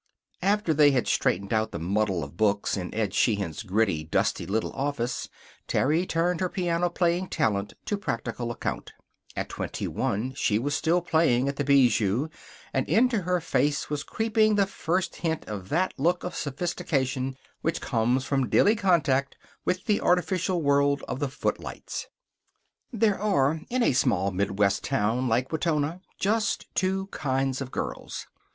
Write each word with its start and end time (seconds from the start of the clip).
After 0.41 0.73
they 0.73 0.89
had 0.89 1.07
straightened 1.07 1.53
out 1.53 1.69
the 1.69 1.77
muddle 1.77 2.23
of 2.23 2.35
books 2.35 2.75
in 2.75 2.91
Ed 2.91 3.13
Sheehan's 3.13 3.61
gritty, 3.61 4.03
dusty 4.03 4.47
little 4.47 4.73
office 4.73 5.29
Terry 5.67 6.07
turned 6.07 6.39
her 6.39 6.49
piano 6.49 6.89
playing 6.89 7.27
talent 7.29 7.75
to 7.85 7.97
practical 7.97 8.49
account. 8.49 8.93
At 9.35 9.49
twenty 9.49 9.87
one 9.87 10.33
she 10.33 10.57
was 10.57 10.73
still 10.73 11.03
playing 11.03 11.47
at 11.47 11.57
the 11.57 11.63
Bijou, 11.63 12.29
and 12.73 12.89
into 12.89 13.21
her 13.21 13.39
face 13.39 13.91
was 13.91 14.01
creeping 14.03 14.55
the 14.55 14.65
first 14.65 15.17
hint 15.17 15.45
of 15.47 15.69
that 15.69 15.93
look 15.99 16.23
of 16.23 16.33
sophistication 16.35 17.37
which 17.61 17.79
comes 17.79 18.25
from 18.25 18.49
daily 18.49 18.75
contact 18.75 19.37
with 19.65 19.85
the 19.85 20.01
artificial 20.01 20.63
world 20.63 21.03
of 21.07 21.19
the 21.19 21.29
footlights. 21.29 22.07
There 22.91 23.19
are, 23.21 23.61
in 23.69 23.83
a 23.83 23.93
small 23.93 24.31
Midwest 24.31 24.83
town 24.83 25.27
like 25.27 25.51
Wetona, 25.51 26.01
just 26.17 26.73
two 26.73 27.05
kinds 27.11 27.61
of 27.61 27.69
girls. 27.69 28.25